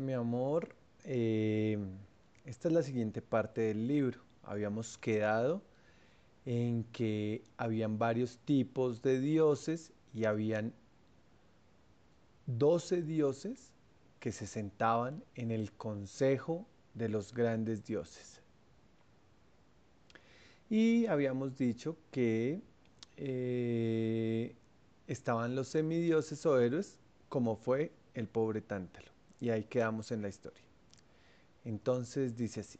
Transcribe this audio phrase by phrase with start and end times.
[0.00, 0.74] Mi amor,
[1.06, 1.78] Eh,
[2.46, 4.20] esta es la siguiente parte del libro.
[4.42, 5.62] Habíamos quedado
[6.46, 10.72] en que habían varios tipos de dioses y habían
[12.46, 13.72] 12 dioses
[14.20, 18.40] que se sentaban en el consejo de los grandes dioses.
[20.70, 22.62] Y habíamos dicho que
[23.16, 24.54] eh,
[25.06, 29.13] estaban los semidioses o héroes, como fue el pobre Tántalo.
[29.44, 30.62] Y ahí quedamos en la historia.
[31.66, 32.78] Entonces dice así.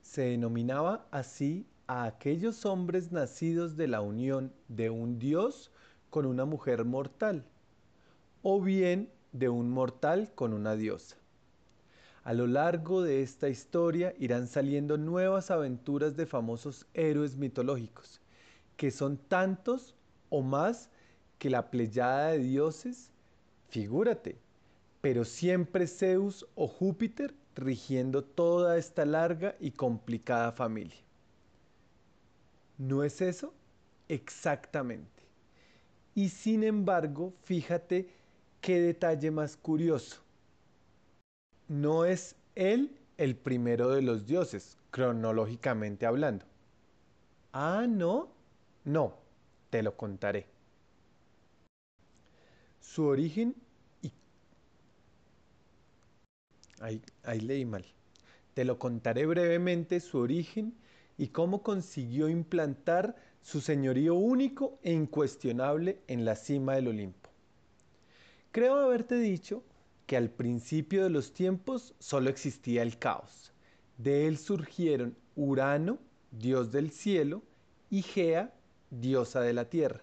[0.00, 5.72] Se denominaba así a aquellos hombres nacidos de la unión de un dios
[6.08, 7.44] con una mujer mortal,
[8.42, 11.16] o bien de un mortal con una diosa.
[12.22, 18.20] A lo largo de esta historia irán saliendo nuevas aventuras de famosos héroes mitológicos,
[18.76, 19.96] que son tantos
[20.28, 20.90] o más
[21.40, 23.10] que la pleyada de dioses,
[23.68, 24.38] figúrate,
[25.00, 30.98] pero siempre Zeus o Júpiter rigiendo toda esta larga y complicada familia.
[32.78, 33.54] ¿No es eso?
[34.08, 35.22] Exactamente.
[36.14, 38.08] Y sin embargo, fíjate
[38.60, 40.22] qué detalle más curioso.
[41.68, 46.44] No es él el primero de los dioses, cronológicamente hablando.
[47.52, 48.32] Ah, no.
[48.84, 49.14] No,
[49.70, 50.46] te lo contaré.
[52.80, 53.54] Su origen
[54.02, 54.12] y...
[56.80, 57.02] Ahí,
[57.40, 57.84] leí mal.
[58.54, 60.74] Te lo contaré brevemente su origen
[61.18, 67.28] y cómo consiguió implantar su señorío único e incuestionable en la cima del Olimpo.
[68.50, 69.62] Creo haberte dicho
[70.06, 73.52] que al principio de los tiempos solo existía el caos.
[73.98, 75.98] De él surgieron Urano,
[76.30, 77.42] dios del cielo,
[77.90, 78.54] y Gea,
[78.90, 80.00] diosa de la tierra,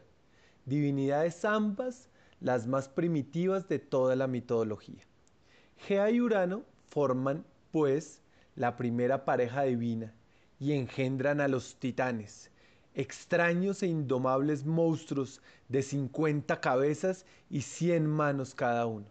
[0.65, 2.09] divinidades ambas
[2.39, 5.03] las más primitivas de toda la mitología.
[5.79, 8.21] Gea y Urano forman, pues,
[8.55, 10.13] la primera pareja divina
[10.59, 12.49] y engendran a los titanes,
[12.95, 19.05] extraños e indomables monstruos de 50 cabezas y 100 manos cada uno.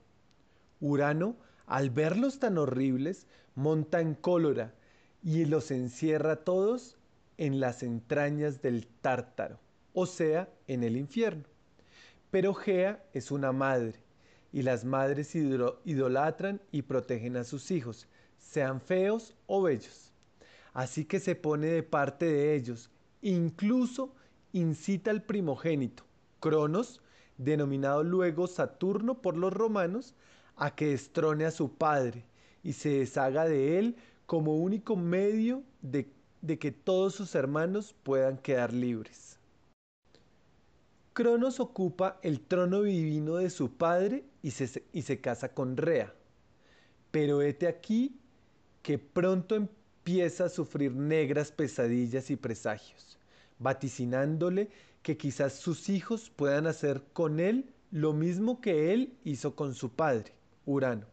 [0.81, 4.75] Urano, al verlos tan horribles, monta en cólera
[5.23, 6.97] y los encierra todos
[7.39, 9.59] en las entrañas del tártaro,
[9.95, 11.45] o sea, en el infierno.
[12.31, 14.01] Pero Gea es una madre,
[14.57, 18.09] y las madres idolatran y protegen a sus hijos,
[18.39, 20.15] sean feos o bellos.
[20.73, 22.89] Así que se pone de parte de ellos,
[23.21, 24.15] incluso
[24.55, 26.05] incita al primogénito,
[26.41, 27.03] Cronos,
[27.37, 30.15] denominado luego Saturno por los romanos,
[30.57, 32.25] a que destrone a su padre
[32.63, 38.39] y se deshaga de él como único medio de, de que todos sus hermanos puedan
[38.39, 39.36] quedar libres.
[41.17, 46.13] Cronos ocupa el trono divino de su padre y se, y se casa con Rea.
[47.11, 48.21] Pero hete aquí
[48.83, 53.19] que pronto empieza a sufrir negras pesadillas y presagios,
[53.59, 54.69] vaticinándole
[55.01, 59.89] que quizás sus hijos puedan hacer con él lo mismo que él hizo con su
[59.89, 60.35] padre,
[60.67, 61.07] Urano.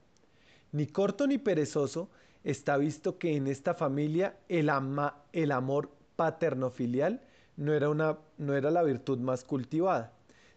[0.74, 2.09] Ni corto ni perezoso
[2.44, 7.22] está visto que en esta familia el, ama, el amor paterno-filial
[7.58, 10.14] no era, una, no era la virtud más cultivada.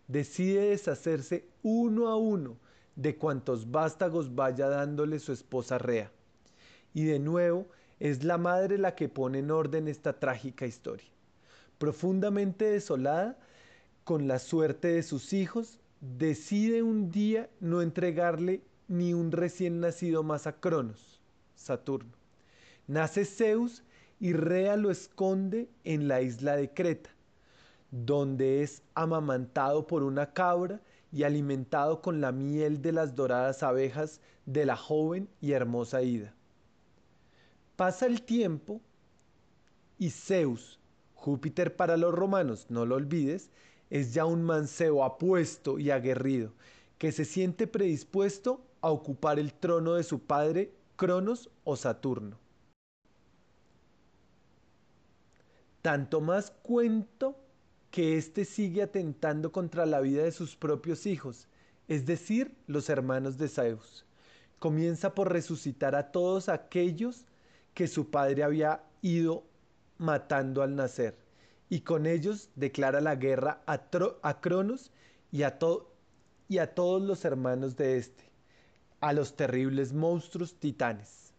[0.09, 2.57] Decide deshacerse uno a uno
[2.95, 6.11] de cuantos vástagos vaya dándole su esposa Rea.
[6.95, 7.67] Y de nuevo
[8.01, 11.09] es la madre la que pone en orden esta trágica historia.
[11.79, 13.39] Profundamente desolada
[14.05, 20.23] con la suerte de sus hijos, decide un día no entregarle ni un recién nacido
[20.23, 21.21] más a Cronos,
[21.55, 22.13] Saturno.
[22.87, 23.83] Nace Zeus
[24.19, 27.11] y Rea lo esconde en la isla de Creta,
[27.91, 30.81] donde es amamantado por una cabra
[31.13, 36.35] y alimentado con la miel de las doradas abejas de la joven y hermosa Ida.
[37.77, 38.81] Pasa el tiempo
[39.99, 40.79] y Zeus,
[41.15, 43.51] Júpiter para los romanos, no lo olvides,
[43.91, 46.53] es ya un mancebo apuesto y aguerrido,
[46.99, 52.39] que se siente predispuesto a ocupar el trono de su padre Cronos o Saturno.
[55.87, 57.37] Tanto más cuento
[57.93, 61.47] que éste sigue atentando contra la vida de sus propios hijos,
[61.87, 64.05] es decir, los hermanos de Zeus.
[64.59, 67.25] Comienza por resucitar a todos aquellos
[67.73, 69.45] que su padre había ido
[69.97, 71.17] matando al nacer,
[71.69, 73.81] y con ellos declara la guerra a,
[74.23, 74.91] a Cronos
[75.31, 75.57] y a,
[76.49, 78.25] y a todos los hermanos de éste,
[78.99, 81.33] a los terribles monstruos titanes.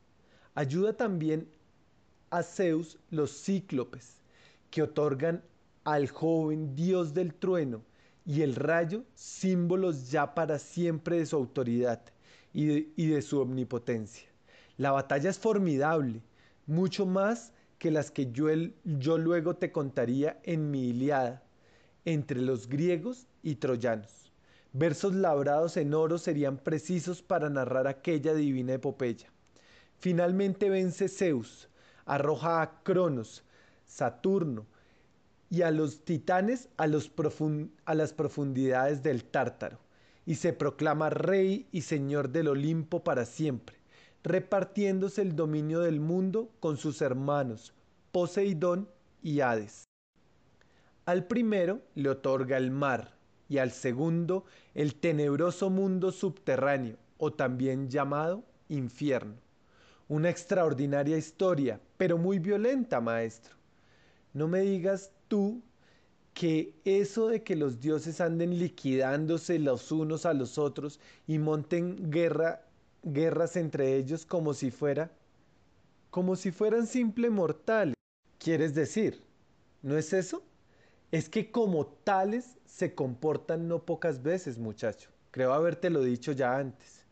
[0.55, 1.49] Ayuda también
[2.29, 4.16] a Zeus los cíclopes,
[4.69, 5.43] que otorgan
[5.83, 7.83] al joven dios del trueno
[8.25, 12.01] y el rayo símbolos ya para siempre de su autoridad
[12.53, 14.27] y de, su omnipotencia.
[14.77, 16.21] La batalla es formidable,
[16.65, 18.47] mucho más que las que yo,
[18.83, 21.43] yo luego te contaría en mi Iliada,
[22.03, 24.33] entre los griegos y troyanos.
[24.73, 29.31] Versos labrados en oro serían precisos para narrar aquella divina epopeya.
[29.99, 31.69] Finalmente vence Zeus,
[32.05, 33.43] arroja a Cronos,
[33.87, 34.65] Saturno,
[35.49, 39.79] y a los titanes a, a las profundidades del Tártaro,
[40.25, 43.77] y se proclama rey y señor del Olimpo para siempre,
[44.23, 47.73] repartiéndose el dominio del mundo con sus hermanos
[48.11, 48.89] Poseidón
[49.23, 49.85] y Hades.
[51.05, 53.17] Al primero le otorga el mar
[53.47, 54.43] y al segundo
[54.75, 59.35] el tenebroso mundo subterráneo o también llamado infierno.
[60.09, 63.56] Una extraordinaria historia, pero muy violenta, maestro.
[64.37, 65.63] No me digas tú
[66.35, 72.11] que eso de que los dioses anden liquidándose los unos a los otros y monten
[72.11, 72.61] guerra,
[73.01, 75.09] guerras entre ellos como si fuera,
[76.11, 77.95] como si fueran simple mortales.
[78.37, 79.23] ¿Quieres decir?
[79.81, 80.43] ¿No es eso?
[81.11, 85.09] Es que como tales se comportan no pocas veces, muchacho.
[85.31, 87.03] Creo habértelo dicho ya antes.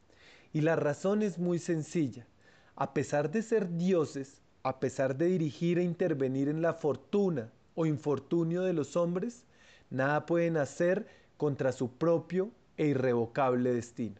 [0.53, 2.27] Y la razón es muy sencilla.
[2.75, 7.85] A pesar de ser dioses, a pesar de dirigir e intervenir en la fortuna, o
[7.85, 9.43] infortunio de los hombres,
[9.91, 11.05] nada pueden hacer
[11.37, 14.15] contra su propio e irrevocable destino.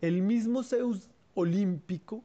[0.00, 2.22] El mismo Zeus olímpico,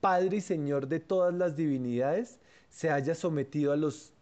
[0.00, 2.40] Padre y Señor de todas las divinidades,
[2.70, 4.12] se haya sometido a los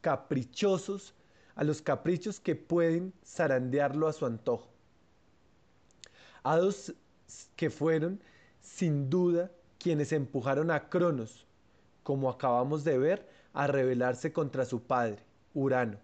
[0.00, 1.12] caprichosos,
[1.56, 4.68] a los caprichos que pueden zarandearlo a su antojo.
[6.44, 6.94] Hados
[7.56, 8.20] que fueron,
[8.60, 9.50] sin duda,
[9.80, 11.45] quienes empujaron a Cronos,
[12.06, 15.18] como acabamos de ver, a rebelarse contra su padre,
[15.54, 15.98] Urano,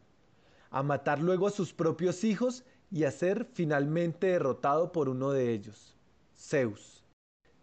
[0.69, 5.53] a matar luego a sus propios hijos y a ser finalmente derrotado por uno de
[5.53, 5.97] ellos,
[6.37, 7.05] Zeus.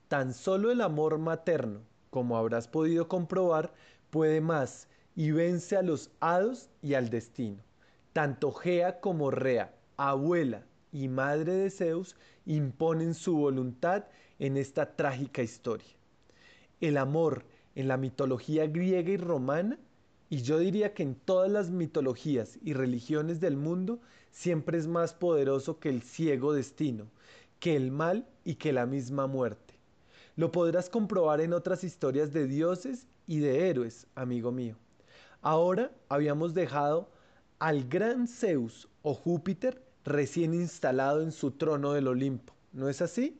[0.07, 1.81] Tan solo el amor materno,
[2.11, 3.73] como habrás podido comprobar,
[4.09, 4.87] puede más
[5.17, 7.61] y vence a los hados y al destino.
[8.13, 10.63] Tanto Gea como Rea, abuela
[10.93, 12.15] y madre de Zeus,
[12.45, 14.05] imponen su voluntad
[14.39, 15.89] en esta trágica historia.
[16.79, 17.43] El amor
[17.79, 19.79] en la mitología griega y romana,
[20.29, 25.13] y yo diría que en todas las mitologías y religiones del mundo, siempre es más
[25.13, 27.05] poderoso que el ciego destino,
[27.61, 29.75] que el mal y que la misma muerte.
[30.35, 34.75] Lo podrás comprobar en otras historias de dioses y de héroes, amigo mío.
[35.41, 37.09] Ahora habíamos dejado
[37.59, 43.39] al gran Zeus o Júpiter recién instalado en su trono del Olimpo, ¿no es así?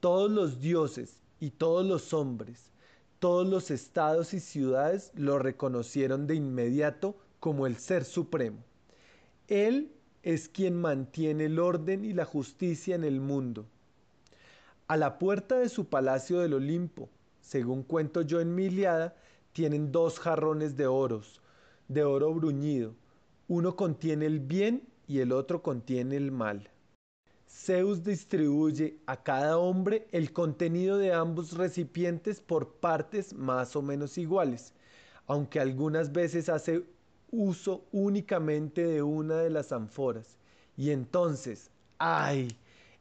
[0.00, 2.72] Todos los dioses y todos los hombres,
[3.18, 8.58] todos los estados y ciudades lo reconocieron de inmediato como el Ser Supremo.
[9.48, 9.92] Él
[10.22, 13.66] es quien mantiene el orden y la justicia en el mundo.
[14.86, 17.08] A la puerta de su palacio del Olimpo,
[17.40, 19.16] según cuento yo en mi Iliada,
[19.52, 21.40] tienen dos jarrones de oros,
[21.88, 22.94] de oro bruñido.
[23.48, 26.70] Uno contiene el bien y el otro contiene el mal.
[27.48, 34.18] Zeus distribuye a cada hombre el contenido de ambos recipientes por partes más o menos
[34.18, 34.74] iguales,
[35.26, 36.84] aunque algunas veces hace
[37.30, 40.36] uso únicamente de una de las ánforas.
[40.76, 42.48] Y entonces, ¡ay!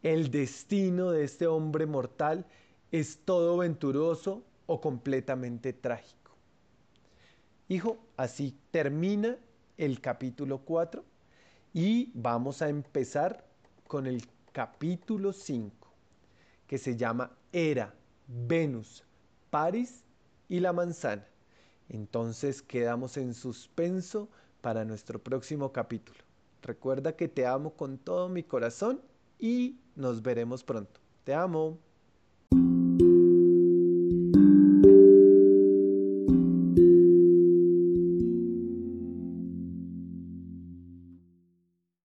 [0.02, 2.46] El destino de este hombre mortal
[2.92, 6.32] es todo venturoso o completamente trágico.
[7.68, 9.38] Hijo, así termina
[9.78, 11.04] el capítulo 4
[11.74, 13.46] y vamos a empezar
[13.88, 14.24] con el
[14.58, 15.88] capítulo 5,
[16.66, 17.94] que se llama Era,
[18.26, 19.04] Venus,
[19.52, 20.04] Paris
[20.50, 21.28] y la manzana.
[21.90, 24.30] Entonces quedamos en suspenso
[24.62, 26.18] para nuestro próximo capítulo.
[26.64, 29.00] Recuerda que te amo con todo mi corazón
[29.38, 31.00] y nos veremos pronto.
[31.24, 31.78] Te amo.